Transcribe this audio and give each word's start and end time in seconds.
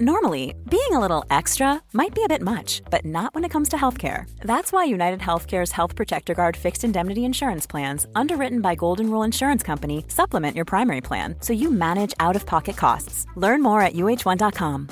Normally, 0.00 0.56
being 0.68 0.90
a 0.90 0.98
little 0.98 1.24
extra 1.30 1.80
might 1.92 2.16
be 2.16 2.24
a 2.24 2.28
bit 2.28 2.42
much, 2.42 2.82
but 2.90 3.04
not 3.04 3.32
when 3.32 3.44
it 3.44 3.50
comes 3.50 3.68
to 3.68 3.76
healthcare. 3.76 4.28
That's 4.40 4.72
why 4.72 4.82
United 4.82 5.20
Healthcare's 5.20 5.70
Health 5.70 5.94
Protector 5.94 6.34
Guard 6.34 6.56
fixed 6.56 6.82
indemnity 6.82 7.24
insurance 7.24 7.64
plans, 7.64 8.04
underwritten 8.16 8.60
by 8.60 8.74
Golden 8.74 9.08
Rule 9.08 9.22
Insurance 9.22 9.62
Company, 9.62 10.04
supplement 10.08 10.56
your 10.56 10.64
primary 10.64 11.00
plan 11.00 11.36
so 11.38 11.52
you 11.52 11.70
manage 11.70 12.12
out 12.18 12.34
of 12.34 12.44
pocket 12.44 12.76
costs. 12.76 13.24
Learn 13.36 13.62
more 13.62 13.82
at 13.82 13.92
uh1.com. 13.92 14.88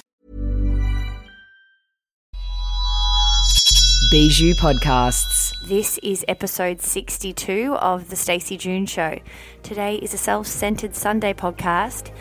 Bijou 4.13 4.55
Podcasts. 4.55 5.53
This 5.67 5.99
is 6.03 6.25
episode 6.29 6.81
62 6.81 7.75
of 7.81 8.09
The 8.09 8.15
Stacey 8.17 8.57
June 8.57 8.87
Show. 8.87 9.19
Today 9.65 9.97
is 9.97 10.15
a 10.15 10.19
self 10.19 10.47
centered 10.47 10.95
Sunday 10.95 11.33
podcast, 11.33 12.13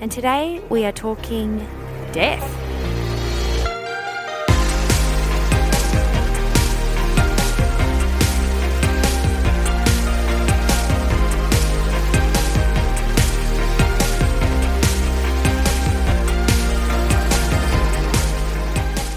and 0.00 0.10
today 0.10 0.62
we 0.68 0.84
are 0.84 0.92
talking 0.92 1.58
death. 2.12 2.42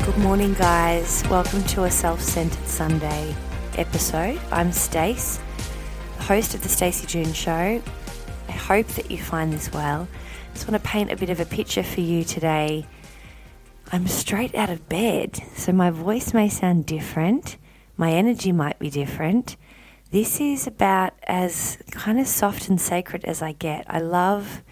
Good 0.06 0.18
morning, 0.20 0.54
guys. 0.54 1.24
Welcome 1.30 1.64
to 1.64 1.86
a 1.86 1.92
self 1.92 2.22
centered 2.22 2.68
Sunday 2.68 3.36
episode. 3.78 4.40
I'm 4.52 4.72
Stace, 4.72 5.40
host 6.20 6.54
of 6.54 6.62
The 6.62 6.70
Stacey 6.70 7.08
June 7.08 7.34
Show. 7.34 7.82
I 8.48 8.52
hope 8.52 8.88
that 8.88 9.10
you 9.10 9.18
find 9.18 9.52
this 9.52 9.72
well 9.72 10.08
just 10.58 10.68
want 10.68 10.84
to 10.84 10.90
paint 10.90 11.12
a 11.12 11.16
bit 11.16 11.30
of 11.30 11.40
a 11.40 11.46
picture 11.46 11.84
for 11.84 12.02
you 12.02 12.24
today. 12.24 12.84
I'm 13.92 14.08
straight 14.08 14.56
out 14.56 14.72
of 14.72 14.90
bed, 14.90 15.40
so 15.56 15.72
my 15.72 15.92
voice 15.92 16.34
may 16.34 16.50
sound 16.50 16.88
different, 16.88 17.58
my 17.96 18.12
energy 18.12 18.52
might 18.52 18.80
be 18.80 18.90
different. 18.90 19.56
This 20.10 20.42
is 20.42 20.66
about 20.66 21.14
as 21.28 21.78
kind 21.92 22.20
of 22.20 22.26
soft 22.26 22.70
and 22.70 22.82
sacred 22.82 23.24
as 23.26 23.44
I 23.44 23.52
get. 23.52 23.86
I 23.88 24.00
love 24.00 24.64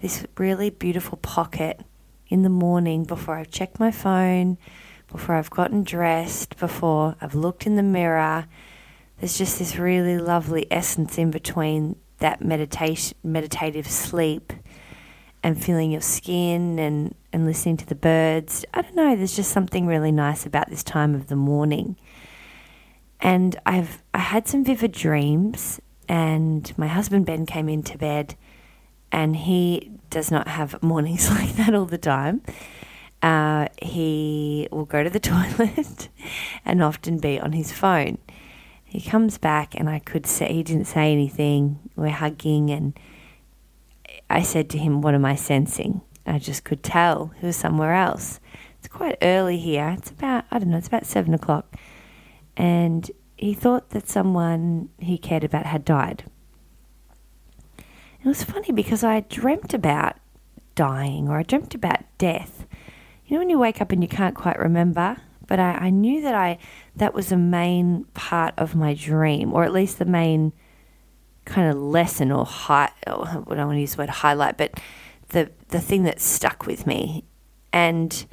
this 0.00 0.24
really 0.38 0.70
beautiful 0.70 1.18
pocket 1.18 1.80
in 2.28 2.42
the 2.42 2.48
morning 2.48 3.02
before 3.02 3.34
I've 3.34 3.50
checked 3.50 3.80
my 3.80 3.90
phone, 3.90 4.56
before 5.10 5.34
I've 5.34 5.50
gotten 5.50 5.82
dressed, 5.82 6.56
before 6.58 7.16
I've 7.20 7.34
looked 7.34 7.66
in 7.66 7.74
the 7.74 7.82
mirror. 7.82 8.46
There's 9.18 9.36
just 9.36 9.58
this 9.58 9.78
really 9.78 10.16
lovely 10.16 10.68
essence 10.70 11.18
in 11.18 11.32
between 11.32 11.96
that 12.18 12.40
meditation 12.40 13.18
meditative 13.24 13.88
sleep 13.88 14.52
and 15.44 15.62
feeling 15.62 15.90
your 15.90 16.00
skin 16.00 16.78
and, 16.78 17.14
and 17.30 17.44
listening 17.44 17.76
to 17.76 17.86
the 17.86 17.94
birds. 17.94 18.64
I 18.72 18.80
don't 18.80 18.96
know, 18.96 19.14
there's 19.14 19.36
just 19.36 19.52
something 19.52 19.86
really 19.86 20.10
nice 20.10 20.46
about 20.46 20.70
this 20.70 20.82
time 20.82 21.14
of 21.14 21.26
the 21.26 21.36
morning. 21.36 21.96
And 23.20 23.54
I've 23.66 24.02
I 24.14 24.18
had 24.18 24.48
some 24.48 24.64
vivid 24.64 24.92
dreams 24.92 25.80
and 26.08 26.76
my 26.78 26.88
husband 26.88 27.26
Ben 27.26 27.44
came 27.44 27.68
into 27.68 27.98
bed 27.98 28.36
and 29.12 29.36
he 29.36 29.92
does 30.08 30.30
not 30.30 30.48
have 30.48 30.82
mornings 30.82 31.30
like 31.30 31.54
that 31.56 31.74
all 31.74 31.86
the 31.86 31.98
time. 31.98 32.42
Uh, 33.22 33.68
he 33.80 34.66
will 34.72 34.86
go 34.86 35.04
to 35.04 35.10
the 35.10 35.20
toilet 35.60 36.08
and 36.64 36.82
often 36.82 37.18
be 37.18 37.38
on 37.38 37.52
his 37.52 37.70
phone. 37.70 38.16
He 38.82 39.00
comes 39.02 39.36
back 39.36 39.74
and 39.74 39.90
I 39.90 39.98
could 39.98 40.26
say 40.26 40.54
he 40.54 40.62
didn't 40.62 40.86
say 40.86 41.12
anything. 41.12 41.90
We're 41.96 42.08
hugging 42.10 42.70
and 42.70 42.98
I 44.34 44.42
said 44.42 44.68
to 44.70 44.78
him, 44.78 45.00
What 45.00 45.14
am 45.14 45.24
I 45.24 45.36
sensing? 45.36 46.00
I 46.26 46.40
just 46.40 46.64
could 46.64 46.82
tell 46.82 47.32
he 47.38 47.46
was 47.46 47.54
somewhere 47.54 47.94
else. 47.94 48.40
It's 48.80 48.88
quite 48.88 49.16
early 49.22 49.58
here. 49.58 49.94
It's 49.96 50.10
about, 50.10 50.44
I 50.50 50.58
don't 50.58 50.70
know, 50.70 50.76
it's 50.76 50.88
about 50.88 51.06
seven 51.06 51.34
o'clock. 51.34 51.76
And 52.56 53.08
he 53.36 53.54
thought 53.54 53.90
that 53.90 54.08
someone 54.08 54.88
he 54.98 55.18
cared 55.18 55.44
about 55.44 55.66
had 55.66 55.84
died. 55.84 56.24
It 57.78 58.26
was 58.26 58.42
funny 58.42 58.72
because 58.72 59.04
I 59.04 59.20
dreamt 59.20 59.72
about 59.72 60.16
dying 60.74 61.28
or 61.28 61.38
I 61.38 61.44
dreamt 61.44 61.76
about 61.76 62.00
death. 62.18 62.66
You 63.26 63.34
know, 63.34 63.38
when 63.38 63.50
you 63.50 63.58
wake 63.60 63.80
up 63.80 63.92
and 63.92 64.02
you 64.02 64.08
can't 64.08 64.34
quite 64.34 64.58
remember, 64.58 65.18
but 65.46 65.60
I, 65.60 65.72
I 65.74 65.90
knew 65.90 66.20
that 66.22 66.34
I 66.34 66.58
that 66.96 67.14
was 67.14 67.30
a 67.30 67.36
main 67.36 68.04
part 68.14 68.54
of 68.56 68.74
my 68.74 68.94
dream, 68.94 69.52
or 69.52 69.62
at 69.62 69.72
least 69.72 70.00
the 70.00 70.04
main 70.04 70.52
kind 71.44 71.70
of 71.70 71.76
lesson 71.76 72.32
or 72.32 72.44
high, 72.44 72.90
oh, 73.06 73.22
I 73.22 73.32
don't 73.32 73.66
want 73.66 73.76
to 73.76 73.80
use 73.80 73.94
the 73.94 74.02
word 74.02 74.10
highlight, 74.10 74.56
but 74.56 74.80
the, 75.28 75.50
the 75.68 75.80
thing 75.80 76.04
that 76.04 76.20
stuck 76.20 76.66
with 76.66 76.86
me. 76.86 77.24
And 77.72 78.26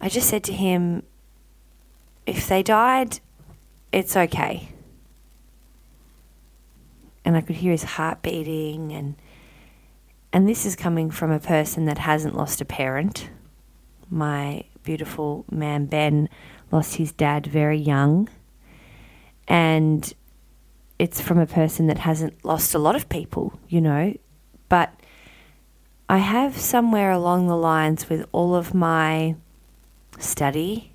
I 0.00 0.08
just 0.08 0.28
said 0.28 0.44
to 0.44 0.52
him, 0.52 1.02
if 2.26 2.48
they 2.48 2.62
died, 2.62 3.20
it's 3.92 4.16
okay. 4.16 4.68
And 7.24 7.36
I 7.36 7.40
could 7.40 7.56
hear 7.56 7.72
his 7.72 7.84
heart 7.84 8.22
beating 8.22 8.92
and 8.92 9.16
and 10.32 10.48
this 10.48 10.64
is 10.64 10.76
coming 10.76 11.10
from 11.10 11.32
a 11.32 11.40
person 11.40 11.86
that 11.86 11.98
hasn't 11.98 12.36
lost 12.36 12.60
a 12.60 12.64
parent. 12.64 13.30
My 14.08 14.64
beautiful 14.84 15.44
man 15.50 15.86
Ben 15.86 16.28
lost 16.70 16.96
his 16.96 17.10
dad 17.10 17.46
very 17.46 17.78
young. 17.78 18.28
And 19.48 20.12
it's 21.00 21.18
from 21.18 21.38
a 21.38 21.46
person 21.46 21.86
that 21.86 21.96
hasn't 21.96 22.44
lost 22.44 22.74
a 22.74 22.78
lot 22.78 22.94
of 22.94 23.08
people, 23.08 23.58
you 23.70 23.80
know, 23.80 24.14
but 24.68 24.92
I 26.10 26.18
have 26.18 26.58
somewhere 26.58 27.10
along 27.10 27.46
the 27.46 27.56
lines 27.56 28.10
with 28.10 28.26
all 28.32 28.54
of 28.54 28.74
my 28.74 29.34
study 30.18 30.92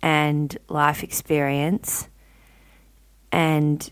and 0.00 0.56
life 0.68 1.02
experience 1.02 2.08
and 3.32 3.90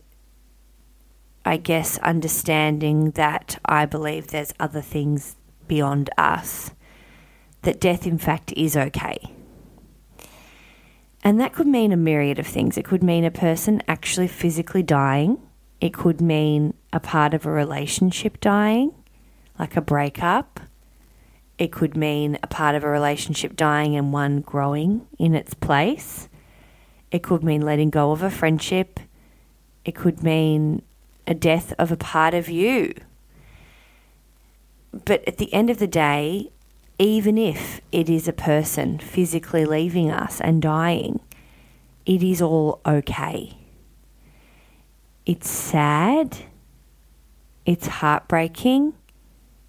I 1.44 1.56
guess 1.56 1.98
understanding 1.98 3.10
that 3.12 3.58
I 3.64 3.86
believe 3.86 4.28
there's 4.28 4.54
other 4.60 4.80
things 4.80 5.34
beyond 5.66 6.10
us, 6.16 6.70
that 7.62 7.80
death 7.80 8.06
in 8.06 8.18
fact 8.18 8.52
is 8.56 8.76
okay. 8.76 9.34
And 11.22 11.38
that 11.38 11.53
could 11.53 11.66
mean 11.66 11.92
a 11.92 11.97
myriad 11.97 12.38
of 12.38 12.47
things. 12.47 12.78
It 12.78 12.84
could 12.84 13.03
mean 13.03 13.25
a 13.25 13.31
person 13.31 13.82
actually 13.86 14.28
physically 14.28 14.82
dying. 14.82 15.38
It 15.81 15.92
could 15.92 16.20
mean 16.20 16.75
a 16.92 17.00
part 17.00 17.34
of 17.34 17.47
a 17.47 17.50
relationship 17.50 18.41
dying, 18.41 18.94
like 19.59 19.76
a 19.76 19.82
breakup. 19.82 20.60
It 21.59 21.72
could 21.72 21.94
mean 21.97 22.38
a 22.42 22.47
part 22.47 22.75
of 22.75 22.84
a 22.84 22.88
relationship 22.88 23.54
dying 23.54 23.94
and 23.97 24.12
one 24.12 24.41
growing 24.41 25.06
in 25.19 25.34
its 25.34 25.53
place. 25.53 26.28
It 27.10 27.22
could 27.22 27.42
mean 27.42 27.60
letting 27.60 27.91
go 27.91 28.12
of 28.12 28.22
a 28.22 28.30
friendship. 28.30 28.98
It 29.84 29.94
could 29.94 30.22
mean 30.22 30.82
a 31.26 31.34
death 31.34 31.75
of 31.78 31.92
a 31.92 31.97
part 31.97 32.32
of 32.32 32.48
you. 32.48 32.94
But 34.92 35.26
at 35.28 35.36
the 35.36 35.53
end 35.53 35.69
of 35.70 35.78
the 35.78 35.86
day, 35.86 36.50
even 37.00 37.38
if 37.38 37.80
it 37.90 38.10
is 38.10 38.28
a 38.28 38.32
person 38.32 38.98
physically 38.98 39.64
leaving 39.64 40.10
us 40.10 40.38
and 40.38 40.60
dying, 40.60 41.18
it 42.04 42.22
is 42.22 42.42
all 42.42 42.78
okay. 42.84 43.56
It's 45.24 45.48
sad, 45.48 46.36
it's 47.64 47.86
heartbreaking, 47.86 48.92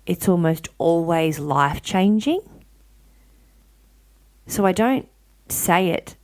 it's 0.06 0.28
almost 0.28 0.68
always 0.78 1.40
life 1.40 1.82
changing. 1.82 2.42
So 4.46 4.66
I 4.66 4.74
don't 4.74 5.08
say 5.48 5.88
it 5.88 6.18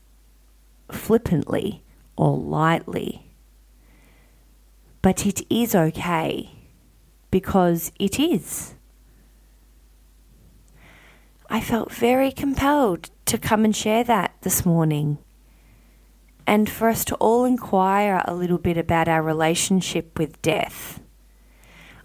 flippantly 0.91 1.83
or 2.17 2.35
lightly, 2.35 3.31
but 5.01 5.25
it 5.25 5.41
is 5.49 5.73
okay 5.73 6.51
because 7.31 7.93
it 7.97 8.19
is. 8.19 8.73
I 11.49 11.61
felt 11.61 11.91
very 11.91 12.31
compelled 12.31 13.09
to 13.25 13.37
come 13.37 13.63
and 13.63 13.75
share 13.75 14.03
that 14.03 14.35
this 14.41 14.65
morning. 14.65 15.17
And 16.45 16.69
for 16.69 16.89
us 16.89 17.05
to 17.05 17.15
all 17.15 17.45
inquire 17.45 18.21
a 18.25 18.33
little 18.33 18.57
bit 18.57 18.77
about 18.77 19.07
our 19.07 19.21
relationship 19.21 20.17
with 20.17 20.41
death. 20.41 21.01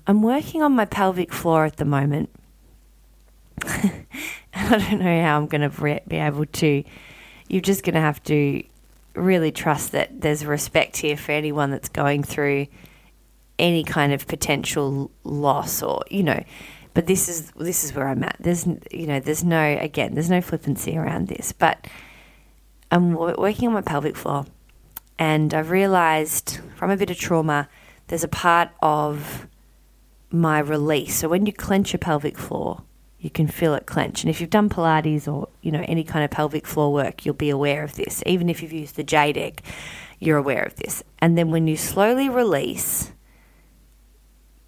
I'm 0.07 0.23
working 0.23 0.63
on 0.63 0.73
my 0.73 0.85
pelvic 0.85 1.33
floor 1.33 1.65
at 1.65 1.77
the 1.77 1.85
moment. 1.85 2.31
I 3.63 4.05
don't 4.69 5.01
know 5.01 5.23
how 5.23 5.37
I'm 5.37 5.47
going 5.47 5.69
to 5.69 6.01
be 6.09 6.17
able 6.17 6.47
to. 6.47 6.85
You're 7.49 7.61
just 7.61 7.85
going 7.85 7.95
to 7.95 8.01
have 8.01 8.23
to 8.25 8.63
really 9.15 9.53
trust 9.53 9.93
that 9.93 10.21
there's 10.21 10.45
respect 10.45 10.97
here 10.97 11.17
for 11.17 11.33
anyone 11.33 11.71
that's 11.71 11.89
going 11.89 12.23
through 12.23 12.67
any 13.59 13.85
kind 13.85 14.13
of 14.13 14.27
potential 14.27 15.11
loss 15.23 15.83
or, 15.83 16.03
you 16.11 16.23
know, 16.23 16.43
but 16.95 17.07
this 17.07 17.29
is 17.29 17.51
this 17.53 17.85
is 17.85 17.95
where 17.95 18.09
I'm 18.09 18.23
at. 18.25 18.37
There's 18.41 18.67
you 18.91 19.07
know 19.07 19.21
there's 19.21 19.45
no 19.45 19.79
again 19.81 20.15
there's 20.15 20.31
no 20.31 20.41
flippancy 20.41 20.97
around 20.97 21.29
this, 21.29 21.53
but 21.53 21.87
I'm 22.91 23.15
working 23.15 23.69
on 23.69 23.75
my 23.75 23.83
pelvic 23.83 24.17
floor, 24.17 24.45
and 25.19 25.55
I've 25.55 25.71
realised 25.71 26.61
from 26.77 26.91
a 26.91 26.97
bit 26.97 27.11
of 27.11 27.19
trauma 27.19 27.69
there's 28.09 28.25
a 28.25 28.29
part 28.29 28.71
of 28.83 29.47
my 30.31 30.59
release. 30.59 31.15
So 31.17 31.29
when 31.29 31.47
you 31.47 31.53
clench 31.53 31.93
your 31.93 31.99
pelvic 31.99 32.39
floor, 32.39 32.83
You 33.23 33.31
can 33.31 33.47
feel 33.47 33.75
it 33.75 33.87
clench. 33.87 34.25
And 34.25 34.31
if 34.31 34.41
you've 34.41 34.51
done 34.51 34.69
Pilates 34.69 35.33
or, 35.33 35.49
you 35.61 35.71
know, 35.71 35.85
any 35.87 36.03
kind 36.03 36.25
of 36.25 36.33
pelvic 36.33 36.67
floor 36.67 36.93
work, 36.93 37.25
you'll 37.25 37.37
be 37.37 37.51
aware 37.51 37.85
of 37.85 37.95
this. 37.95 38.21
Even 38.27 38.49
if 38.49 38.61
you've 38.61 38.73
used 38.73 38.97
the 38.97 39.05
jade 39.05 39.39
egg, 39.39 39.63
you're 40.19 40.39
aware 40.39 40.65
of 40.65 40.75
this. 40.75 41.05
And 41.21 41.39
then 41.39 41.53
when 41.53 41.69
you 41.69 41.77
slowly 41.77 42.29
release, 42.29 43.13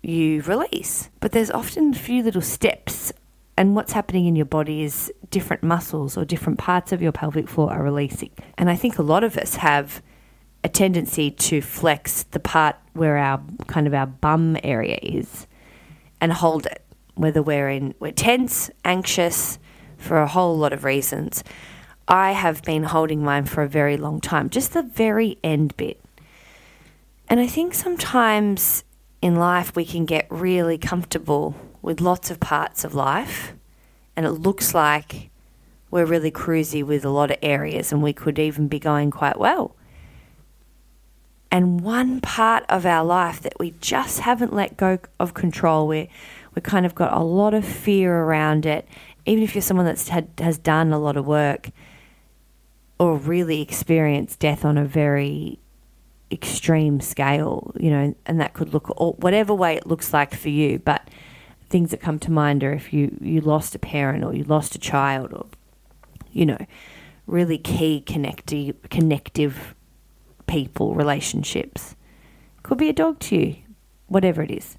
you 0.04 0.42
release. 0.42 1.10
But 1.20 1.32
there's 1.32 1.50
often 1.50 1.94
a 1.94 1.98
few 1.98 2.22
little 2.22 2.42
steps. 2.42 3.12
And 3.56 3.76
what's 3.76 3.92
happening 3.92 4.26
in 4.26 4.36
your 4.36 4.46
body 4.46 4.82
is 4.82 5.12
different 5.30 5.62
muscles 5.62 6.16
or 6.16 6.24
different 6.24 6.58
parts 6.58 6.92
of 6.92 7.00
your 7.00 7.12
pelvic 7.12 7.48
floor 7.48 7.72
are 7.72 7.82
releasing. 7.82 8.30
And 8.58 8.68
I 8.68 8.76
think 8.76 8.98
a 8.98 9.02
lot 9.02 9.22
of 9.22 9.36
us 9.36 9.56
have 9.56 10.02
a 10.64 10.68
tendency 10.68 11.30
to 11.30 11.60
flex 11.60 12.24
the 12.24 12.40
part 12.40 12.76
where 12.94 13.16
our 13.16 13.40
kind 13.66 13.86
of 13.86 13.94
our 13.94 14.06
bum 14.06 14.56
area 14.64 14.98
is 15.02 15.46
and 16.20 16.32
hold 16.32 16.66
it, 16.66 16.82
whether 17.14 17.42
we're 17.42 17.68
in 17.68 17.94
we're 18.00 18.12
tense, 18.12 18.70
anxious 18.84 19.58
for 19.98 20.18
a 20.18 20.26
whole 20.26 20.56
lot 20.56 20.72
of 20.72 20.84
reasons. 20.84 21.44
I 22.08 22.32
have 22.32 22.62
been 22.62 22.82
holding 22.82 23.22
mine 23.22 23.44
for 23.44 23.62
a 23.62 23.68
very 23.68 23.96
long 23.96 24.20
time, 24.20 24.50
just 24.50 24.72
the 24.72 24.82
very 24.82 25.38
end 25.44 25.76
bit. 25.76 26.00
And 27.28 27.40
I 27.40 27.46
think 27.46 27.74
sometimes 27.74 28.84
in 29.24 29.36
life 29.36 29.74
we 29.74 29.84
can 29.84 30.04
get 30.04 30.26
really 30.30 30.76
comfortable 30.76 31.54
with 31.80 32.00
lots 32.00 32.30
of 32.30 32.38
parts 32.38 32.84
of 32.84 32.94
life, 32.94 33.54
and 34.14 34.24
it 34.26 34.32
looks 34.32 34.74
like 34.74 35.30
we're 35.90 36.04
really 36.04 36.30
cruisy 36.30 36.82
with 36.84 37.04
a 37.04 37.10
lot 37.10 37.30
of 37.30 37.38
areas, 37.42 37.92
and 37.92 38.02
we 38.02 38.12
could 38.12 38.38
even 38.38 38.68
be 38.68 38.78
going 38.78 39.10
quite 39.10 39.38
well 39.38 39.74
and 41.54 41.82
one 41.82 42.20
part 42.20 42.64
of 42.68 42.84
our 42.84 43.04
life 43.04 43.40
that 43.42 43.56
we 43.60 43.74
just 43.80 44.18
haven't 44.18 44.52
let 44.52 44.76
go 44.76 44.98
of 45.20 45.34
control, 45.34 45.86
we 45.86 46.08
we 46.52 46.60
kind 46.60 46.84
of 46.84 46.96
got 46.96 47.12
a 47.12 47.22
lot 47.22 47.54
of 47.54 47.64
fear 47.64 48.12
around 48.12 48.66
it. 48.66 48.88
Even 49.24 49.44
if 49.44 49.54
you're 49.54 49.62
someone 49.62 49.86
that's 49.86 50.08
had 50.08 50.28
has 50.38 50.58
done 50.58 50.92
a 50.92 50.98
lot 50.98 51.16
of 51.16 51.28
work 51.28 51.70
or 52.98 53.16
really 53.16 53.62
experienced 53.62 54.40
death 54.40 54.64
on 54.64 54.76
a 54.76 54.84
very 54.84 55.60
extreme 56.34 57.00
scale, 57.00 57.72
you 57.78 57.90
know, 57.90 58.14
and 58.26 58.40
that 58.40 58.52
could 58.52 58.74
look 58.74 58.88
whatever 59.22 59.54
way 59.54 59.76
it 59.76 59.86
looks 59.86 60.12
like 60.12 60.34
for 60.34 60.50
you. 60.50 60.78
But 60.78 61.08
things 61.70 61.90
that 61.92 62.00
come 62.00 62.18
to 62.20 62.30
mind 62.30 62.62
are 62.62 62.72
if 62.72 62.92
you 62.92 63.16
you 63.20 63.40
lost 63.40 63.74
a 63.74 63.78
parent 63.78 64.24
or 64.24 64.34
you 64.34 64.44
lost 64.44 64.74
a 64.74 64.78
child 64.78 65.32
or 65.32 65.46
you 66.32 66.44
know, 66.44 66.58
really 67.26 67.56
key 67.56 68.00
connective 68.00 68.76
connective 68.90 69.74
people, 70.46 70.94
relationships. 70.94 71.96
Could 72.62 72.78
be 72.78 72.88
a 72.88 72.92
dog 72.92 73.18
to 73.20 73.36
you, 73.36 73.56
whatever 74.08 74.42
it 74.42 74.50
is. 74.50 74.76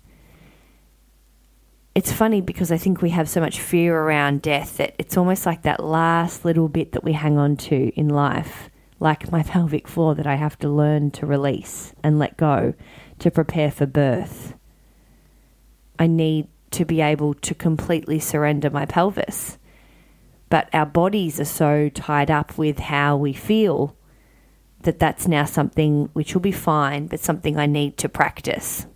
It's 1.96 2.12
funny 2.12 2.42
because 2.42 2.72
I 2.72 2.78
think 2.78 3.01
we 3.01 3.12
have 3.12 3.30
so 3.30 3.40
much 3.40 3.60
fear 3.60 3.98
around 3.98 4.42
death 4.42 4.78
that 4.78 4.96
it's 5.00 5.16
almost 5.16 5.46
like 5.46 5.62
that 5.62 5.81
last 5.84 6.44
little 6.44 6.68
bit 6.68 6.92
that 6.92 7.06
we 7.06 7.13
hang 7.13 7.38
on 7.38 7.56
to 7.58 7.90
in 7.96 8.10
life, 8.10 8.69
like 9.06 9.31
my 9.31 9.44
pelvic 9.44 9.88
floor 9.88 10.16
that 10.16 10.25
I 10.25 10.34
have 10.34 10.57
to 10.57 10.68
learn 10.68 11.12
to 11.12 11.28
release 11.28 11.94
and 12.04 12.18
let 12.18 12.38
go 12.38 12.74
to 13.19 13.30
prepare 13.30 13.69
for 13.69 13.86
birth. 13.86 14.56
I 16.00 16.07
need 16.07 16.48
to 16.72 16.86
be 16.86 17.02
able 17.02 17.36
to 17.36 17.54
completely 17.54 18.18
surrender 18.18 18.72
my 18.72 18.88
pelvis. 18.88 19.60
But 20.50 20.74
our 20.74 20.88
bodies 20.88 21.40
are 21.40 21.46
so 21.46 21.88
tied 21.90 22.31
up 22.31 22.57
with 22.57 22.80
how 22.80 23.16
we 23.16 23.31
feel 23.31 23.96
that 24.81 24.98
that's 24.98 25.28
now 25.28 25.46
something 25.46 26.10
which 26.13 26.34
will 26.34 26.42
be 26.42 26.51
fine, 26.51 27.06
but 27.06 27.19
something 27.19 27.60
I 27.60 27.68
need 27.68 27.98
to 28.00 28.10
practice. 28.10 28.88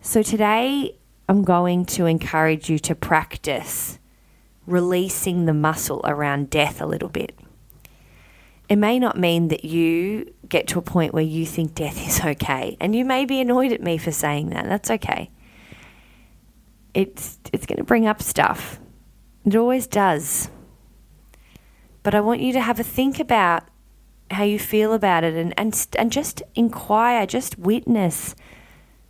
So 0.00 0.22
today 0.22 0.96
I'm 1.28 1.44
going 1.44 1.84
to 1.96 2.06
encourage 2.06 2.70
you 2.70 2.78
to 2.78 2.94
practice 2.94 3.98
releasing 4.66 5.44
the 5.44 5.52
muscle 5.52 6.00
around 6.04 6.48
death 6.48 6.80
a 6.80 6.86
little 6.86 7.10
bit. 7.10 7.38
It 8.68 8.76
may 8.76 8.98
not 8.98 9.18
mean 9.18 9.48
that 9.48 9.64
you 9.64 10.32
get 10.48 10.68
to 10.68 10.78
a 10.78 10.82
point 10.82 11.14
where 11.14 11.22
you 11.22 11.46
think 11.46 11.74
death 11.74 12.06
is 12.06 12.20
okay, 12.20 12.76
and 12.80 12.94
you 12.94 13.04
may 13.04 13.24
be 13.24 13.40
annoyed 13.40 13.72
at 13.72 13.82
me 13.82 13.96
for 13.96 14.12
saying 14.12 14.50
that. 14.50 14.64
That's 14.66 14.90
okay. 14.90 15.30
It's 16.92 17.38
it's 17.52 17.66
going 17.66 17.78
to 17.78 17.84
bring 17.84 18.06
up 18.06 18.22
stuff. 18.22 18.78
It 19.44 19.56
always 19.56 19.86
does. 19.86 20.50
But 22.02 22.14
I 22.14 22.20
want 22.20 22.40
you 22.40 22.52
to 22.52 22.60
have 22.60 22.78
a 22.78 22.84
think 22.84 23.18
about 23.20 23.64
how 24.30 24.44
you 24.44 24.58
feel 24.58 24.92
about 24.92 25.24
it 25.24 25.34
and, 25.34 25.54
and, 25.56 25.86
and 25.98 26.12
just 26.12 26.42
inquire, 26.54 27.26
just 27.26 27.58
witness 27.58 28.34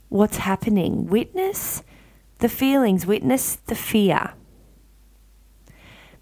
what's 0.08 0.38
happening. 0.38 1.06
Witness 1.06 1.82
the 2.38 2.48
feelings, 2.48 3.04
witness 3.06 3.56
the 3.56 3.74
fear. 3.74 4.32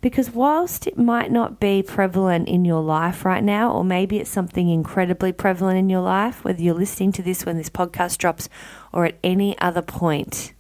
Because 0.06 0.30
whilst 0.30 0.86
it 0.86 0.96
might 0.96 1.32
not 1.32 1.58
be 1.58 1.82
prevalent 1.82 2.46
in 2.46 2.64
your 2.64 2.80
life 2.80 3.24
right 3.24 3.42
now, 3.42 3.72
or 3.72 3.82
maybe 3.82 4.18
it's 4.18 4.30
something 4.30 4.68
incredibly 4.68 5.32
prevalent 5.32 5.80
in 5.80 5.90
your 5.90 6.00
life, 6.00 6.44
whether 6.44 6.62
you're 6.62 6.76
listening 6.76 7.10
to 7.10 7.22
this 7.22 7.44
when 7.44 7.58
this 7.58 7.68
podcast 7.68 8.18
drops 8.18 8.48
or 8.92 9.04
at 9.04 9.18
any 9.24 9.58
other 9.58 9.82
point 9.82 10.52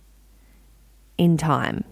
in 1.16 1.36
time, 1.36 1.84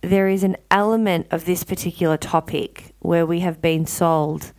there 0.00 0.26
is 0.26 0.42
an 0.42 0.56
element 0.68 1.28
of 1.30 1.44
this 1.44 1.62
particular 1.62 2.16
topic 2.16 2.92
where 2.98 3.24
we 3.24 3.38
have 3.38 3.62
been 3.62 3.86
sold 3.86 4.52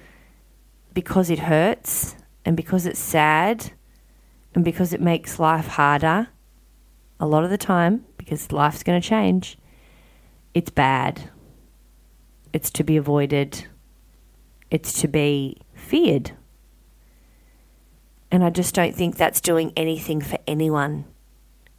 because 0.94 1.30
it 1.30 1.40
hurts 1.40 2.16
and 2.46 2.56
because 2.56 2.86
it's 2.86 2.98
sad 2.98 3.74
and 4.56 4.64
because 4.64 4.94
it 4.94 5.02
makes 5.02 5.38
life 5.38 5.68
harder 5.68 6.30
a 7.20 7.28
lot 7.28 7.44
of 7.44 7.50
the 7.50 7.58
time 7.58 8.06
because 8.18 8.54
life's 8.54 8.84
going 8.84 9.02
to 9.02 9.06
change 9.06 9.58
it's 10.58 10.72
bad. 10.72 11.30
It's 12.52 12.72
to 12.72 12.84
be 12.84 12.98
avoided. 12.98 13.68
It's 14.72 15.00
to 15.02 15.08
be 15.08 15.62
feared. 15.76 16.32
And 18.32 18.44
I 18.44 18.50
just 18.50 18.74
don't 18.74 18.96
think 18.96 19.18
that's 19.18 19.40
doing 19.40 19.72
anything 19.78 20.20
for 20.20 20.40
anyone. 20.48 21.06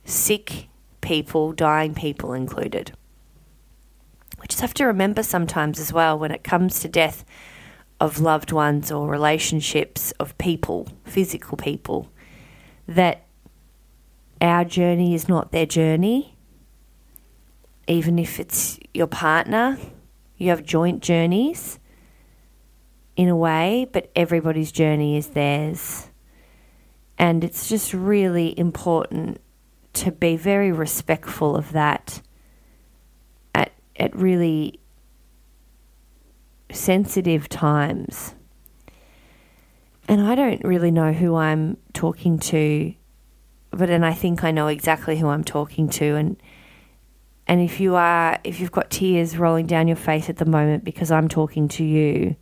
Sick 0.05 0.69
people 1.01 1.53
dying 1.53 1.93
people 1.93 2.33
included. 2.33 2.93
We 4.41 4.47
just 4.47 4.61
have 4.61 4.75
to 4.75 4.85
remember 4.85 5.25
sometimes 5.25 5.81
as 5.81 5.93
well 5.93 6.17
when 6.17 6.31
it 6.31 6.45
comes 6.45 6.79
to 6.79 6.89
death 6.89 7.25
of 7.99 8.21
loved 8.21 8.53
ones 8.53 8.93
or 8.93 9.09
relationships 9.09 10.13
of 10.21 10.39
people, 10.39 10.87
physical 11.03 11.57
people, 11.57 12.13
that 12.87 13.25
our 14.41 14.65
journey 14.65 15.15
is 15.17 15.29
not 15.29 15.51
their 15.51 15.67
journey. 15.67 16.38
Even 17.89 18.19
if 18.19 18.39
it's 18.39 18.79
your 18.95 19.09
partner, 19.09 19.79
you 20.37 20.51
have 20.51 20.63
joint 20.63 21.03
journeys 21.03 21.81
in 23.17 23.29
a 23.29 23.37
way, 23.37 23.89
but 23.93 24.11
everybody's 24.15 24.71
journey 24.71 25.17
is 25.17 25.29
theirs. 25.29 26.09
And 27.19 27.43
it's 27.43 27.69
just 27.69 27.93
really 27.93 28.57
important 28.57 29.41
to 29.95 30.13
be 30.13 30.37
very 30.37 30.71
respectful 30.71 31.57
of 31.57 31.73
that 31.73 32.23
at 33.53 33.73
at 33.97 34.15
really 34.15 34.79
sensitive 36.71 37.49
times. 37.49 38.35
And 40.07 40.21
I 40.21 40.37
don't 40.37 40.65
really 40.65 40.93
know 40.93 41.13
who 41.13 41.35
I'm 41.35 41.77
talking 41.93 42.39
to, 42.39 42.95
but 43.71 43.89
then 43.89 44.05
I 44.05 44.15
think 44.15 44.45
I 44.45 44.53
know 44.53 44.69
exactly 44.69 45.19
who 45.19 45.29
I'm 45.29 45.45
talking 45.45 45.89
to 45.91 46.15
and 46.15 46.41
and 47.49 47.61
if 47.61 47.81
you 47.81 47.97
are 47.97 48.39
if 48.45 48.61
you've 48.61 48.73
got 48.73 48.91
tears 48.91 49.37
rolling 49.37 49.67
down 49.67 49.89
your 49.89 49.97
face 49.97 50.29
at 50.29 50.37
the 50.37 50.45
moment 50.45 50.85
because 50.85 51.11
I'm 51.11 51.29
talking 51.29 51.69
to 51.69 51.85
you, 51.85 52.37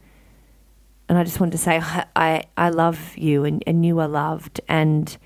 and 1.08 1.16
I 1.16 1.24
just 1.24 1.40
want 1.40 1.52
to 1.52 1.58
say 1.58 1.80
I, 2.16 2.44
I 2.56 2.68
love 2.68 3.16
you 3.16 3.44
and, 3.44 3.62
and 3.66 3.86
you 3.86 3.98
are 4.00 4.08
loved 4.08 4.60
and 4.68 5.16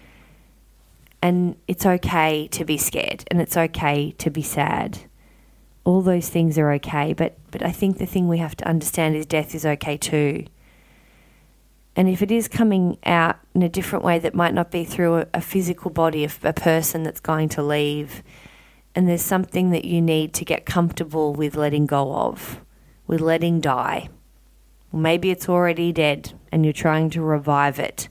and 1.23 1.57
it's 1.69 1.85
okay 1.85 2.49
to 2.49 2.65
be 2.65 2.79
scared 2.79 3.25
and 3.31 3.41
it's 3.41 3.57
okay 3.57 4.13
to 4.13 4.31
be 4.31 4.43
sad 4.43 5.01
all 5.85 6.03
those 6.03 6.29
things 6.29 6.59
are 6.59 6.73
okay. 6.73 7.13
But, 7.13 7.37
but 7.51 7.63
I 7.63 7.73
think 7.73 7.99
the 7.99 8.07
thing 8.07 8.29
we 8.29 8.39
have 8.39 8.57
to 8.57 8.69
understand 8.69 9.17
is 9.17 9.27
death 9.27 9.55
is 9.55 9.65
okay 9.65 9.97
too. 9.97 10.45
And 11.97 12.09
if 12.09 12.23
it 12.23 12.31
is 12.31 12.49
coming 12.49 12.99
out 13.05 13.39
in 13.55 13.63
a 13.63 13.69
different 13.69 14.05
way 14.05 14.19
that 14.21 14.35
might 14.35 14.55
not 14.55 14.71
be 14.71 14.85
through 14.85 15.17
a, 15.17 15.27
a 15.35 15.41
physical 15.41 15.91
body 15.91 16.25
of 16.25 16.39
a 16.45 16.53
person 16.53 17.03
that's 17.03 17.21
going 17.21 17.49
to 17.51 17.63
leave, 17.63 18.23
and 18.95 19.09
there's 19.09 19.23
something 19.23 19.71
that 19.71 19.85
you 19.85 20.01
need 20.01 20.35
to 20.35 20.45
get 20.45 20.67
comfortable 20.67 21.33
with 21.33 21.57
letting 21.57 21.87
go 21.87 22.15
of, 22.15 22.61
with 23.07 23.21
letting 23.21 23.61
die. 23.61 24.09
maybe 24.93 25.31
it's 25.31 25.49
already 25.49 25.93
dead 25.93 26.33
and 26.51 26.65
you're 26.65 26.73
trying 26.73 27.09
to 27.11 27.23
revive 27.23 27.79
it. 27.79 28.09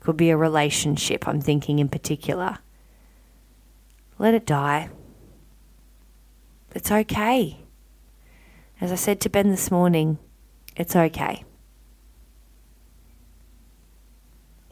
Could 0.00 0.18
be 0.18 0.28
a 0.28 0.36
relationship, 0.36 1.26
I'm 1.26 1.40
thinking 1.40 1.78
in 1.78 1.88
particular. 1.88 2.58
Let 4.18 4.34
it 4.34 4.44
die. 4.44 4.90
It's 6.74 6.90
okay. 6.90 7.58
As 8.80 8.92
I 8.92 8.96
said 8.96 9.20
to 9.20 9.30
Ben 9.30 9.50
this 9.50 9.70
morning, 9.70 10.18
it's 10.76 10.94
okay. 10.94 11.44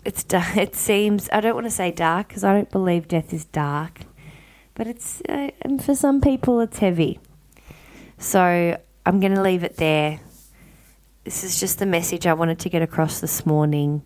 It's 0.05 0.25
it 0.33 0.75
seems 0.75 1.29
I 1.33 1.41
don't 1.41 1.55
want 1.55 1.67
to 1.67 1.71
say 1.71 1.91
dark 1.91 2.29
because 2.29 2.45
I 2.45 2.53
don't 2.53 2.71
believe 2.71 3.09
death 3.09 3.33
is 3.33 3.45
dark, 3.47 4.01
but 4.75 4.87
it's 4.87 5.23
uh, 5.29 5.51
for 5.81 5.95
some 5.95 6.21
people 6.21 6.61
it's 6.61 6.79
heavy. 6.79 7.19
So 8.19 8.79
I'm 9.05 9.21
going 9.21 9.35
to 9.35 9.43
leave 9.43 9.65
it 9.65 9.77
there. 9.77 10.21
This 11.25 11.45
is 11.45 11.59
just 11.59 11.79
the 11.79 11.87
message 11.87 12.27
I 12.27 12.35
wanted 12.35 12.59
to 12.61 12.69
get 12.69 12.83
across 12.83 13.21
this 13.21 13.45
morning. 13.45 14.03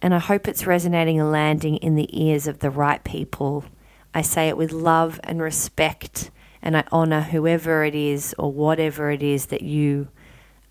And 0.00 0.14
I 0.14 0.18
hope 0.18 0.48
it's 0.48 0.66
resonating 0.66 1.20
and 1.20 1.30
landing 1.30 1.76
in 1.76 1.94
the 1.94 2.08
ears 2.10 2.46
of 2.48 2.58
the 2.58 2.70
right 2.70 3.02
people. 3.04 3.64
I 4.12 4.22
say 4.22 4.48
it 4.48 4.56
with 4.56 4.72
love 4.72 5.20
and 5.22 5.40
respect, 5.40 6.30
and 6.60 6.76
I 6.76 6.84
honor 6.90 7.20
whoever 7.20 7.84
it 7.84 7.94
is 7.94 8.34
or 8.38 8.52
whatever 8.52 9.10
it 9.10 9.22
is 9.22 9.46
that 9.46 9.62
you 9.62 10.08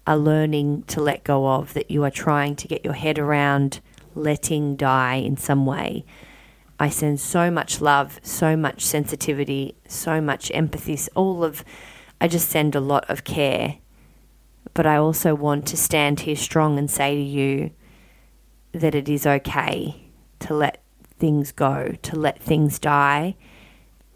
are 0.05 0.17
learning 0.17 0.83
to 0.83 1.01
let 1.01 1.23
go 1.23 1.47
of, 1.47 1.73
that 1.73 1.89
you 1.89 2.03
are 2.03 2.11
trying 2.11 2.55
to 2.57 2.67
get 2.67 2.83
your 2.83 2.93
head 2.93 3.17
around 3.17 3.79
letting 4.13 4.75
die 4.75 5.15
in 5.15 5.37
some 5.37 5.65
way. 5.65 6.03
I 6.81 6.89
send 6.89 7.19
so 7.19 7.51
much 7.51 7.79
love, 7.79 8.19
so 8.23 8.57
much 8.57 8.83
sensitivity, 8.83 9.75
so 9.87 10.19
much 10.19 10.49
empathy, 10.51 10.97
all 11.13 11.43
of, 11.43 11.63
I 12.19 12.27
just 12.27 12.49
send 12.49 12.73
a 12.73 12.79
lot 12.79 13.07
of 13.07 13.23
care. 13.23 13.77
But 14.73 14.87
I 14.87 14.95
also 14.95 15.35
want 15.35 15.67
to 15.67 15.77
stand 15.77 16.21
here 16.21 16.35
strong 16.35 16.79
and 16.79 16.89
say 16.89 17.13
to 17.13 17.21
you 17.21 17.69
that 18.71 18.95
it 18.95 19.07
is 19.07 19.27
okay 19.27 20.07
to 20.39 20.55
let 20.55 20.81
things 21.19 21.51
go, 21.51 21.93
to 22.01 22.15
let 22.15 22.41
things 22.41 22.79
die, 22.79 23.35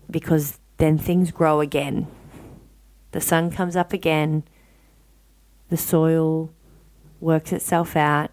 because 0.10 0.58
then 0.78 0.98
things 0.98 1.30
grow 1.30 1.60
again. 1.62 2.08
The 3.12 3.22
sun 3.22 3.52
comes 3.52 3.76
up 3.76 3.94
again, 3.94 4.44
the 5.70 5.78
soil 5.78 6.52
works 7.22 7.54
itself 7.54 7.96
out, 7.96 8.32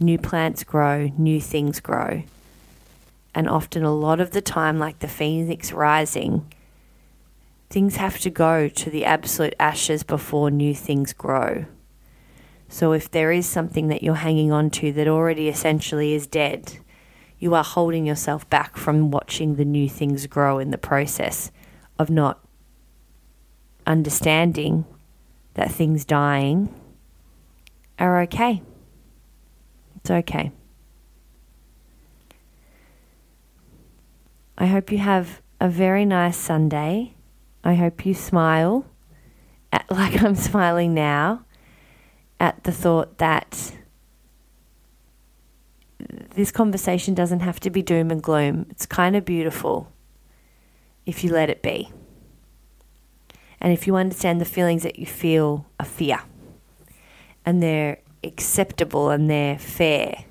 new 0.00 0.16
plants 0.16 0.64
grow, 0.64 1.12
new 1.18 1.42
things 1.42 1.78
grow. 1.80 2.22
And 3.36 3.50
often, 3.50 3.84
a 3.84 3.94
lot 3.94 4.18
of 4.18 4.30
the 4.30 4.40
time, 4.40 4.78
like 4.78 5.00
the 5.00 5.06
phoenix 5.06 5.70
rising, 5.70 6.50
things 7.68 7.96
have 7.96 8.18
to 8.20 8.30
go 8.30 8.66
to 8.66 8.88
the 8.88 9.04
absolute 9.04 9.54
ashes 9.60 10.02
before 10.02 10.50
new 10.50 10.74
things 10.74 11.12
grow. 11.12 11.66
So, 12.70 12.92
if 12.92 13.10
there 13.10 13.30
is 13.30 13.44
something 13.44 13.88
that 13.88 14.02
you're 14.02 14.14
hanging 14.14 14.52
on 14.52 14.70
to 14.70 14.90
that 14.92 15.06
already 15.06 15.50
essentially 15.50 16.14
is 16.14 16.26
dead, 16.26 16.78
you 17.38 17.54
are 17.54 17.62
holding 17.62 18.06
yourself 18.06 18.48
back 18.48 18.78
from 18.78 19.10
watching 19.10 19.56
the 19.56 19.66
new 19.66 19.86
things 19.86 20.26
grow 20.26 20.58
in 20.58 20.70
the 20.70 20.78
process 20.78 21.52
of 21.98 22.08
not 22.08 22.42
understanding 23.86 24.86
that 25.52 25.70
things 25.70 26.06
dying 26.06 26.74
are 27.98 28.22
okay. 28.22 28.62
It's 29.96 30.10
okay. 30.10 30.52
I 34.58 34.66
hope 34.66 34.90
you 34.90 34.98
have 34.98 35.42
a 35.60 35.68
very 35.68 36.06
nice 36.06 36.36
Sunday. 36.36 37.14
I 37.62 37.74
hope 37.74 38.06
you 38.06 38.14
smile 38.14 38.86
at, 39.72 39.84
like 39.90 40.22
I'm 40.22 40.34
smiling 40.34 40.94
now 40.94 41.44
at 42.40 42.64
the 42.64 42.72
thought 42.72 43.18
that 43.18 43.72
this 46.34 46.50
conversation 46.50 47.14
doesn't 47.14 47.40
have 47.40 47.60
to 47.60 47.70
be 47.70 47.82
doom 47.82 48.10
and 48.10 48.22
gloom. 48.22 48.66
It's 48.70 48.86
kind 48.86 49.16
of 49.16 49.24
beautiful 49.24 49.92
if 51.04 51.22
you 51.22 51.30
let 51.30 51.50
it 51.50 51.62
be. 51.62 51.90
And 53.60 53.72
if 53.72 53.86
you 53.86 53.96
understand 53.96 54.40
the 54.40 54.46
feelings 54.46 54.82
that 54.82 54.98
you 54.98 55.06
feel 55.06 55.66
are 55.80 55.86
fear 55.86 56.20
and 57.44 57.62
they're 57.62 57.98
acceptable 58.22 59.10
and 59.10 59.30
they're 59.30 59.58
fair, 59.58 60.24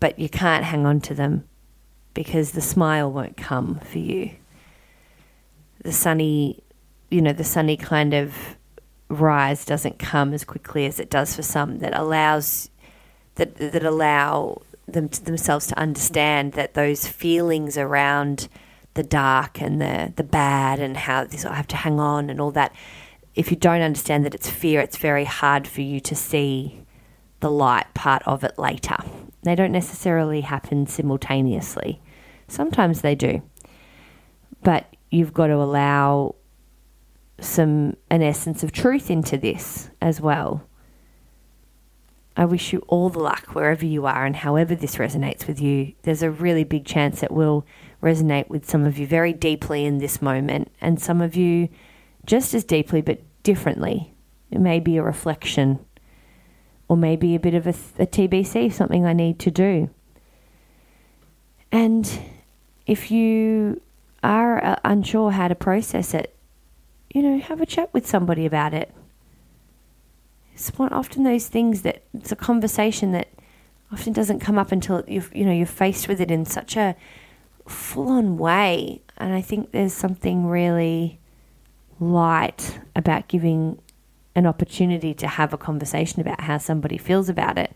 but 0.00 0.18
you 0.18 0.28
can't 0.28 0.64
hang 0.64 0.86
on 0.86 1.00
to 1.00 1.14
them 1.14 1.48
because 2.16 2.52
the 2.52 2.62
smile 2.62 3.12
won't 3.12 3.36
come 3.36 3.78
for 3.80 3.98
you. 3.98 4.30
The 5.84 5.92
sunny, 5.92 6.64
you 7.10 7.20
know, 7.20 7.34
the 7.34 7.44
sunny 7.44 7.76
kind 7.76 8.14
of 8.14 8.56
rise 9.10 9.66
doesn't 9.66 9.98
come 9.98 10.32
as 10.32 10.42
quickly 10.42 10.86
as 10.86 10.98
it 10.98 11.10
does 11.10 11.36
for 11.36 11.42
some 11.42 11.78
that 11.80 11.94
allows 11.94 12.70
that 13.34 13.56
that 13.56 13.84
allow 13.84 14.62
them 14.88 15.10
to 15.10 15.22
themselves 15.22 15.66
to 15.66 15.78
understand 15.78 16.54
that 16.54 16.72
those 16.72 17.06
feelings 17.06 17.76
around 17.76 18.48
the 18.94 19.02
dark 19.02 19.60
and 19.60 19.78
the 19.80 20.10
the 20.16 20.24
bad 20.24 20.80
and 20.80 20.96
how 20.96 21.22
this 21.24 21.44
I 21.44 21.54
have 21.54 21.68
to 21.68 21.76
hang 21.76 22.00
on 22.00 22.30
and 22.30 22.40
all 22.40 22.50
that 22.52 22.74
if 23.34 23.50
you 23.50 23.58
don't 23.58 23.82
understand 23.82 24.24
that 24.24 24.34
it's 24.34 24.48
fear 24.48 24.80
it's 24.80 24.96
very 24.96 25.24
hard 25.24 25.68
for 25.68 25.82
you 25.82 26.00
to 26.00 26.14
see 26.14 26.80
the 27.40 27.50
light 27.50 27.92
part 27.92 28.22
of 28.24 28.42
it 28.42 28.58
later. 28.58 28.96
They 29.42 29.54
don't 29.54 29.70
necessarily 29.70 30.40
happen 30.40 30.86
simultaneously. 30.86 32.00
Sometimes 32.48 33.00
they 33.00 33.14
do. 33.14 33.42
But 34.62 34.94
you've 35.10 35.34
got 35.34 35.48
to 35.48 35.54
allow 35.54 36.34
some 37.40 37.96
an 38.10 38.22
essence 38.22 38.62
of 38.62 38.72
truth 38.72 39.10
into 39.10 39.36
this 39.36 39.90
as 40.00 40.20
well. 40.20 40.66
I 42.36 42.44
wish 42.44 42.72
you 42.72 42.80
all 42.86 43.08
the 43.08 43.18
luck 43.18 43.54
wherever 43.54 43.84
you 43.84 44.04
are 44.04 44.26
and 44.26 44.36
however 44.36 44.74
this 44.74 44.96
resonates 44.96 45.46
with 45.46 45.60
you. 45.60 45.94
There's 46.02 46.22
a 46.22 46.30
really 46.30 46.64
big 46.64 46.84
chance 46.84 47.22
it 47.22 47.30
will 47.30 47.66
resonate 48.02 48.48
with 48.48 48.68
some 48.68 48.84
of 48.84 48.98
you 48.98 49.06
very 49.06 49.32
deeply 49.32 49.86
in 49.86 49.98
this 49.98 50.20
moment, 50.20 50.70
and 50.80 51.00
some 51.00 51.22
of 51.22 51.34
you 51.34 51.68
just 52.26 52.52
as 52.52 52.64
deeply 52.64 53.00
but 53.00 53.20
differently. 53.42 54.12
It 54.50 54.60
may 54.60 54.80
be 54.80 54.96
a 54.98 55.02
reflection 55.02 55.78
or 56.88 56.96
maybe 56.96 57.34
a 57.34 57.40
bit 57.40 57.54
of 57.54 57.66
a, 57.66 57.74
a 57.98 58.06
TBC, 58.06 58.72
something 58.72 59.06
I 59.06 59.12
need 59.12 59.38
to 59.40 59.50
do. 59.50 59.90
And 61.72 62.20
if 62.86 63.10
you 63.10 63.80
are 64.22 64.64
uh, 64.64 64.76
unsure 64.84 65.32
how 65.32 65.48
to 65.48 65.54
process 65.54 66.14
it, 66.14 66.34
you 67.12 67.22
know, 67.22 67.38
have 67.38 67.60
a 67.60 67.66
chat 67.66 67.92
with 67.92 68.06
somebody 68.06 68.46
about 68.46 68.74
it. 68.74 68.92
It's 70.54 70.72
often 70.78 71.24
those 71.24 71.48
things 71.48 71.82
that 71.82 72.02
it's 72.14 72.32
a 72.32 72.36
conversation 72.36 73.12
that 73.12 73.28
often 73.92 74.12
doesn't 74.12 74.40
come 74.40 74.58
up 74.58 74.72
until 74.72 75.04
you 75.06 75.22
you 75.32 75.44
know 75.44 75.52
you're 75.52 75.66
faced 75.66 76.08
with 76.08 76.20
it 76.20 76.30
in 76.30 76.44
such 76.44 76.76
a 76.76 76.96
full-on 77.66 78.38
way, 78.38 79.02
and 79.18 79.34
I 79.34 79.42
think 79.42 79.72
there's 79.72 79.92
something 79.92 80.46
really 80.46 81.18
light 82.00 82.78
about 82.94 83.28
giving 83.28 83.80
an 84.34 84.46
opportunity 84.46 85.14
to 85.14 85.26
have 85.26 85.52
a 85.52 85.58
conversation 85.58 86.20
about 86.20 86.42
how 86.42 86.58
somebody 86.58 86.98
feels 86.98 87.28
about 87.28 87.58
it. 87.58 87.74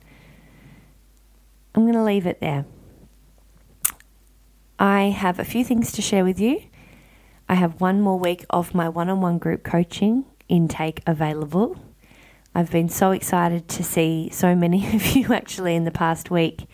I'm 1.75 1.83
going 1.83 1.95
to 1.95 2.05
leave 2.05 2.27
it 2.27 2.41
there. 2.41 2.67
I 4.81 5.11
have 5.11 5.39
a 5.39 5.45
few 5.45 5.63
things 5.63 5.93
to 5.93 6.03
share 6.03 6.25
with 6.25 6.41
you. 6.41 6.63
I 7.51 7.55
have 7.55 7.83
one 7.83 8.01
more 8.01 8.19
week 8.19 8.47
of 8.49 8.75
my 8.75 8.89
one 8.89 9.11
on 9.11 9.21
one 9.21 9.37
group 9.37 9.63
coaching 9.63 10.25
intake 10.49 11.03
available. 11.07 11.77
I've 12.55 12.71
been 12.71 12.89
so 12.89 13.11
excited 13.11 13.69
to 13.69 13.85
see 13.85 14.31
so 14.33 14.55
many 14.55 14.87
of 14.97 15.05
you 15.15 15.35
actually 15.35 15.77
in 15.77 15.85
the 15.85 15.91
past 15.91 16.31
week 16.31 16.65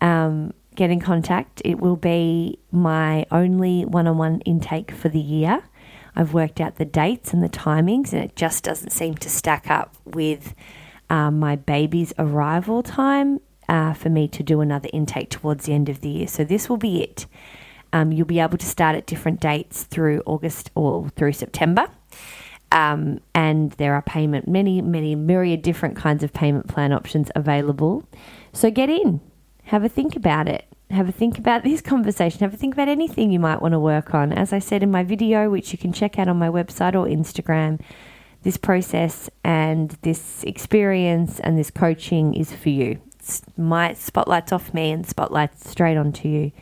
um, 0.00 0.52
get 0.74 0.90
in 0.90 1.00
contact. 1.00 1.62
It 1.64 1.78
will 1.78 1.94
be 1.94 2.58
my 2.72 3.24
only 3.30 3.84
one 3.84 4.08
on 4.08 4.18
one 4.18 4.40
intake 4.40 4.90
for 4.90 5.08
the 5.08 5.20
year. 5.20 5.62
I've 6.16 6.34
worked 6.34 6.60
out 6.60 6.76
the 6.76 6.84
dates 6.84 7.32
and 7.32 7.44
the 7.44 7.48
timings, 7.48 8.12
and 8.12 8.24
it 8.24 8.34
just 8.34 8.64
doesn't 8.64 8.90
seem 8.90 9.14
to 9.14 9.30
stack 9.30 9.70
up 9.70 9.94
with 10.04 10.52
um, 11.08 11.38
my 11.38 11.54
baby's 11.54 12.12
arrival 12.18 12.82
time 12.82 13.38
uh, 13.70 13.94
for 13.94 14.10
me 14.10 14.28
to 14.28 14.42
do 14.42 14.60
another 14.60 14.90
intake 14.92 15.30
towards 15.30 15.64
the 15.64 15.72
end 15.72 15.88
of 15.88 16.02
the 16.02 16.10
year. 16.10 16.26
So 16.26 16.44
this 16.44 16.68
will 16.68 16.76
be 16.76 17.02
it. 17.02 17.24
Um, 17.92 18.12
you'll 18.12 18.26
be 18.26 18.40
able 18.40 18.58
to 18.58 18.66
start 18.66 18.96
at 18.96 19.06
different 19.06 19.40
dates 19.40 19.84
through 19.84 20.22
August 20.26 20.70
or 20.74 21.08
through 21.10 21.32
September. 21.32 21.88
Um, 22.72 23.20
and 23.34 23.72
there 23.72 23.94
are 23.94 24.02
payment, 24.02 24.46
many, 24.46 24.82
many 24.82 25.14
myriad 25.14 25.62
different 25.62 25.96
kinds 25.96 26.22
of 26.22 26.32
payment 26.32 26.68
plan 26.68 26.92
options 26.92 27.30
available. 27.34 28.04
So 28.52 28.70
get 28.70 28.90
in, 28.90 29.20
have 29.64 29.84
a 29.84 29.88
think 29.88 30.14
about 30.14 30.48
it 30.48 30.66
have 30.90 31.08
a 31.08 31.12
think 31.12 31.38
about 31.38 31.62
this 31.64 31.80
conversation, 31.80 32.40
have 32.40 32.54
a 32.54 32.56
think 32.56 32.74
about 32.74 32.88
anything 32.88 33.30
you 33.30 33.38
might 33.38 33.62
want 33.62 33.72
to 33.72 33.78
work 33.78 34.14
on. 34.14 34.32
As 34.32 34.52
I 34.52 34.58
said 34.58 34.82
in 34.82 34.90
my 34.90 35.04
video, 35.04 35.48
which 35.48 35.72
you 35.72 35.78
can 35.78 35.92
check 35.92 36.18
out 36.18 36.28
on 36.28 36.36
my 36.36 36.48
website 36.48 36.94
or 36.94 37.06
Instagram, 37.06 37.80
this 38.42 38.56
process 38.56 39.30
and 39.44 39.96
this 40.02 40.42
experience 40.44 41.40
and 41.40 41.58
this 41.58 41.70
coaching 41.70 42.34
is 42.34 42.52
for 42.52 42.70
you. 42.70 43.00
My 43.56 43.94
spotlight's 43.94 44.52
off 44.52 44.72
me 44.74 44.90
and 44.90 45.06
spotlight's 45.06 45.68
straight 45.68 45.96
onto 45.96 46.28
you. 46.28 46.52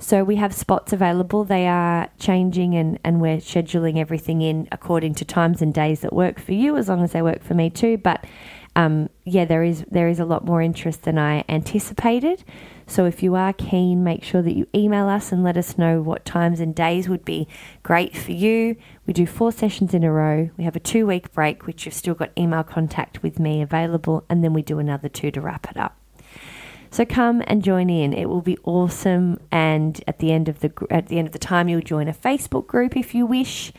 So 0.00 0.22
we 0.22 0.36
have 0.36 0.54
spots 0.54 0.92
available. 0.92 1.42
They 1.42 1.66
are 1.66 2.08
changing 2.20 2.76
and, 2.76 3.00
and 3.02 3.20
we're 3.20 3.38
scheduling 3.38 3.98
everything 3.98 4.42
in 4.42 4.68
according 4.70 5.14
to 5.16 5.24
times 5.24 5.60
and 5.60 5.74
days 5.74 6.00
that 6.00 6.12
work 6.12 6.38
for 6.38 6.52
you, 6.52 6.76
as 6.76 6.88
long 6.88 7.02
as 7.02 7.12
they 7.12 7.22
work 7.22 7.42
for 7.42 7.54
me 7.54 7.68
too. 7.68 7.98
But 7.98 8.24
um, 8.78 9.10
yeah, 9.24 9.44
there 9.44 9.64
is 9.64 9.84
there 9.90 10.06
is 10.06 10.20
a 10.20 10.24
lot 10.24 10.44
more 10.44 10.62
interest 10.62 11.02
than 11.02 11.18
I 11.18 11.44
anticipated. 11.48 12.44
So 12.86 13.06
if 13.06 13.24
you 13.24 13.34
are 13.34 13.52
keen, 13.52 14.04
make 14.04 14.22
sure 14.22 14.40
that 14.40 14.54
you 14.54 14.68
email 14.72 15.08
us 15.08 15.32
and 15.32 15.42
let 15.42 15.56
us 15.56 15.76
know 15.76 16.00
what 16.00 16.24
times 16.24 16.60
and 16.60 16.76
days 16.76 17.08
would 17.08 17.24
be 17.24 17.48
great 17.82 18.16
for 18.16 18.30
you. 18.30 18.76
We 19.04 19.12
do 19.12 19.26
four 19.26 19.50
sessions 19.50 19.94
in 19.94 20.04
a 20.04 20.12
row. 20.12 20.50
We 20.56 20.62
have 20.62 20.76
a 20.76 20.80
two 20.80 21.06
week 21.06 21.32
break, 21.32 21.66
which 21.66 21.84
you've 21.86 21.94
still 21.94 22.14
got 22.14 22.30
email 22.38 22.62
contact 22.62 23.20
with 23.20 23.40
me 23.40 23.62
available, 23.62 24.24
and 24.30 24.44
then 24.44 24.52
we 24.52 24.62
do 24.62 24.78
another 24.78 25.08
two 25.08 25.32
to 25.32 25.40
wrap 25.40 25.68
it 25.68 25.76
up. 25.76 25.98
So 26.92 27.04
come 27.04 27.42
and 27.48 27.64
join 27.64 27.90
in. 27.90 28.12
It 28.12 28.26
will 28.26 28.42
be 28.42 28.58
awesome. 28.62 29.40
And 29.50 30.00
at 30.06 30.20
the 30.20 30.30
end 30.30 30.48
of 30.48 30.60
the 30.60 30.72
at 30.88 31.08
the 31.08 31.18
end 31.18 31.26
of 31.26 31.32
the 31.32 31.40
time, 31.40 31.68
you'll 31.68 31.80
join 31.80 32.06
a 32.06 32.14
Facebook 32.14 32.68
group 32.68 32.96
if 32.96 33.12
you 33.12 33.26
wish, 33.26 33.72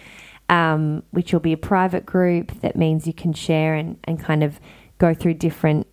um, 0.50 1.03
which 1.12 1.32
will 1.32 1.39
be 1.39 1.53
a 1.53 1.58
private 1.58 2.06
group. 2.06 2.60
That 2.60 2.75
means 2.75 3.08
you 3.08 3.13
can 3.13 3.32
share 3.32 3.75
and, 3.75 3.98
and 4.03 4.20
kind 4.20 4.44
of 4.44 4.60
go 5.00 5.13
through 5.13 5.34
different 5.34 5.88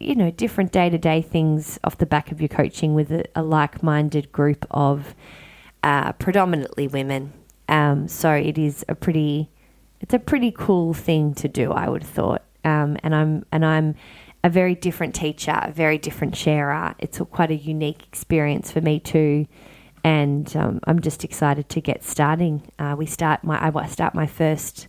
you 0.00 0.14
know 0.14 0.30
different 0.30 0.70
day 0.70 0.88
to 0.88 0.98
day 0.98 1.20
things 1.20 1.78
off 1.82 1.98
the 1.98 2.06
back 2.06 2.30
of 2.30 2.40
your 2.40 2.48
coaching 2.48 2.94
with 2.94 3.10
a, 3.10 3.24
a 3.34 3.42
like 3.42 3.82
minded 3.82 4.30
group 4.30 4.64
of 4.70 5.14
uh, 5.82 6.12
predominantly 6.12 6.86
women. 6.86 7.32
Um, 7.68 8.08
so 8.08 8.32
it 8.32 8.58
is 8.58 8.84
a 8.88 8.94
pretty 8.94 9.50
it's 10.00 10.14
a 10.14 10.18
pretty 10.18 10.52
cool 10.52 10.94
thing 10.94 11.34
to 11.34 11.48
do. 11.48 11.72
I 11.72 11.88
would 11.88 12.02
have 12.02 12.10
thought. 12.10 12.42
Um, 12.64 12.96
and 13.02 13.14
I'm 13.14 13.44
and 13.52 13.64
I'm 13.64 13.94
a 14.44 14.50
very 14.50 14.74
different 14.74 15.14
teacher, 15.14 15.58
a 15.62 15.72
very 15.72 15.98
different 15.98 16.36
sharer. 16.36 16.94
It's 16.98 17.20
a, 17.20 17.24
quite 17.24 17.50
a 17.50 17.56
unique 17.56 18.02
experience 18.04 18.70
for 18.70 18.80
me 18.80 19.00
too, 19.00 19.46
and 20.04 20.54
um, 20.56 20.80
I'm 20.84 21.00
just 21.00 21.24
excited 21.24 21.68
to 21.70 21.80
get 21.80 22.04
starting. 22.04 22.70
Uh, 22.78 22.94
we 22.98 23.06
start 23.06 23.44
my 23.44 23.58
I 23.64 23.86
start 23.86 24.14
my 24.14 24.26
first 24.26 24.88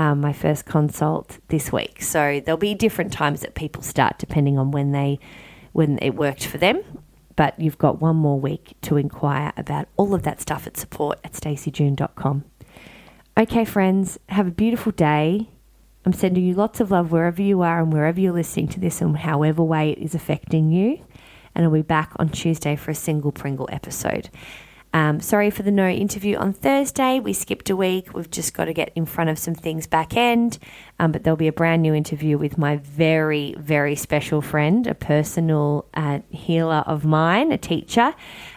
um, 0.00 0.20
my 0.22 0.32
first 0.32 0.64
consult 0.64 1.38
this 1.48 1.70
week, 1.70 2.00
so 2.00 2.40
there'll 2.40 2.56
be 2.56 2.74
different 2.74 3.12
times 3.12 3.42
that 3.42 3.54
people 3.54 3.82
start 3.82 4.16
depending 4.16 4.56
on 4.56 4.70
when 4.70 4.92
they 4.92 5.18
when 5.72 5.98
it 6.00 6.14
worked 6.14 6.46
for 6.46 6.56
them. 6.56 6.82
But 7.36 7.60
you've 7.60 7.76
got 7.76 8.00
one 8.00 8.16
more 8.16 8.40
week 8.40 8.76
to 8.82 8.96
inquire 8.96 9.52
about 9.58 9.88
all 9.98 10.14
of 10.14 10.22
that 10.22 10.40
stuff 10.40 10.66
at 10.66 10.78
support 10.78 11.20
at 11.22 11.34
staceyjune.com. 11.34 12.44
Okay, 13.38 13.64
friends, 13.66 14.18
have 14.30 14.46
a 14.46 14.50
beautiful 14.50 14.92
day. 14.92 15.50
I'm 16.06 16.14
sending 16.14 16.44
you 16.44 16.54
lots 16.54 16.80
of 16.80 16.90
love 16.90 17.12
wherever 17.12 17.42
you 17.42 17.60
are 17.60 17.80
and 17.80 17.92
wherever 17.92 18.18
you're 18.18 18.32
listening 18.32 18.68
to 18.68 18.80
this 18.80 19.02
and 19.02 19.18
however 19.18 19.62
way 19.62 19.90
it 19.90 19.98
is 19.98 20.14
affecting 20.14 20.70
you. 20.70 21.04
And 21.54 21.64
I'll 21.64 21.70
be 21.70 21.82
back 21.82 22.12
on 22.16 22.30
Tuesday 22.30 22.74
for 22.74 22.90
a 22.90 22.94
single 22.94 23.32
Pringle 23.32 23.68
episode. 23.70 24.30
Um, 24.92 25.20
sorry 25.20 25.50
for 25.50 25.62
the 25.62 25.70
no 25.70 25.88
interview 25.88 26.36
on 26.36 26.52
Thursday. 26.52 27.20
We 27.20 27.32
skipped 27.32 27.70
a 27.70 27.76
week. 27.76 28.12
We've 28.12 28.30
just 28.30 28.54
got 28.54 28.64
to 28.64 28.72
get 28.72 28.90
in 28.96 29.06
front 29.06 29.30
of 29.30 29.38
some 29.38 29.54
things 29.54 29.86
back 29.86 30.16
end. 30.16 30.58
Um, 30.98 31.12
but 31.12 31.22
there'll 31.22 31.36
be 31.36 31.48
a 31.48 31.52
brand 31.52 31.82
new 31.82 31.94
interview 31.94 32.38
with 32.38 32.58
my 32.58 32.76
very, 32.76 33.54
very 33.56 33.94
special 33.94 34.42
friend, 34.42 34.86
a 34.86 34.94
personal 34.94 35.86
uh, 35.94 36.20
healer 36.30 36.82
of 36.86 37.04
mine, 37.04 37.52
a 37.52 37.58
teacher, 37.58 38.14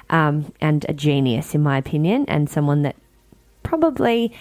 um, 0.10 0.52
and 0.60 0.86
a 0.90 0.94
genius, 0.94 1.54
in 1.54 1.62
my 1.62 1.78
opinion, 1.78 2.26
and 2.28 2.50
someone 2.50 2.82
that 2.82 2.96
probably 3.62 4.34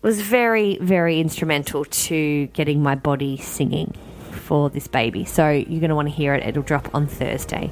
was 0.00 0.20
very, 0.20 0.78
very 0.78 1.20
instrumental 1.20 1.84
to 1.84 2.46
getting 2.48 2.82
my 2.82 2.94
body 2.94 3.36
singing 3.36 3.94
for 4.30 4.70
this 4.70 4.88
baby. 4.88 5.24
So 5.24 5.50
you're 5.50 5.80
going 5.80 5.90
to 5.90 5.94
want 5.94 6.08
to 6.08 6.14
hear 6.14 6.34
it. 6.34 6.44
It'll 6.44 6.62
drop 6.62 6.92
on 6.94 7.06
Thursday. 7.06 7.70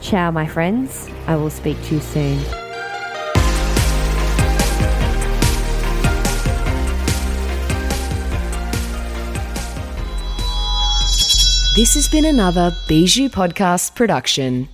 Ciao, 0.00 0.30
my 0.30 0.46
friends. 0.46 1.08
I 1.26 1.36
will 1.36 1.50
speak 1.50 1.76
to 1.84 1.96
you 1.96 2.00
soon. 2.00 2.38
This 11.76 11.94
has 11.94 12.08
been 12.08 12.24
another 12.24 12.76
Bijou 12.88 13.28
Podcast 13.28 13.94
production. 13.94 14.68